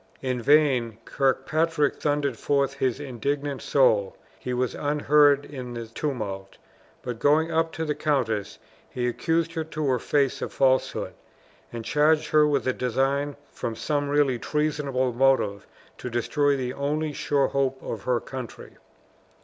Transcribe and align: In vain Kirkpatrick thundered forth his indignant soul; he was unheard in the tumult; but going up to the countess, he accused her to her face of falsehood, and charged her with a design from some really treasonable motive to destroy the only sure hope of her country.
In 0.23 0.41
vain 0.41 0.97
Kirkpatrick 1.05 1.97
thundered 1.97 2.35
forth 2.35 2.73
his 2.73 2.99
indignant 2.99 3.61
soul; 3.61 4.17
he 4.39 4.51
was 4.51 4.73
unheard 4.73 5.45
in 5.45 5.75
the 5.75 5.85
tumult; 5.85 6.57
but 7.03 7.19
going 7.19 7.51
up 7.51 7.71
to 7.73 7.85
the 7.85 7.93
countess, 7.93 8.57
he 8.89 9.07
accused 9.07 9.53
her 9.53 9.63
to 9.63 9.85
her 9.85 9.99
face 9.99 10.41
of 10.41 10.51
falsehood, 10.51 11.13
and 11.71 11.85
charged 11.85 12.29
her 12.29 12.47
with 12.47 12.67
a 12.67 12.73
design 12.73 13.35
from 13.51 13.75
some 13.75 14.09
really 14.09 14.39
treasonable 14.39 15.13
motive 15.13 15.67
to 15.99 16.09
destroy 16.09 16.57
the 16.57 16.73
only 16.73 17.13
sure 17.13 17.49
hope 17.49 17.77
of 17.83 18.01
her 18.05 18.19
country. 18.19 18.77